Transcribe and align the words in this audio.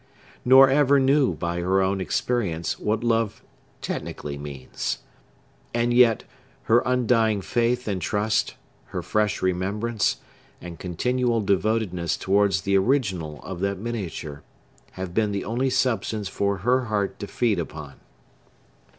—nor 0.43 0.67
ever 0.67 0.99
knew, 0.99 1.35
by 1.35 1.59
her 1.59 1.79
own 1.79 2.01
experience, 2.01 2.79
what 2.79 3.03
love 3.03 3.43
technically 3.83 4.35
means. 4.35 4.97
And 5.75 5.93
yet, 5.93 6.23
her 6.63 6.81
undying 6.87 7.41
faith 7.41 7.87
and 7.87 8.01
trust, 8.01 8.55
her 8.85 9.03
fresh 9.03 9.43
remembrance, 9.43 10.17
and 10.59 10.79
continual 10.79 11.39
devotedness 11.41 12.17
towards 12.17 12.61
the 12.61 12.75
original 12.79 13.43
of 13.43 13.59
that 13.59 13.77
miniature, 13.77 14.41
have 14.93 15.13
been 15.13 15.31
the 15.33 15.45
only 15.45 15.69
substance 15.69 16.27
for 16.27 16.57
her 16.65 16.85
heart 16.85 17.19
to 17.19 17.27
feed 17.27 17.59
upon. 17.59 17.97